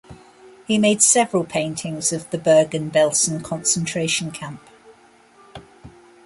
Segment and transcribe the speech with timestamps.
[0.65, 4.67] He made several paintings of the Bergen-Belsen concentration camp.